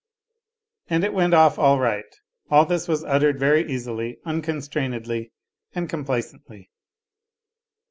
[0.87, 2.11] And it went off all right;
[2.49, 5.27] all this was uttered very easily, unconstrained ly
[5.75, 6.71] and complacently.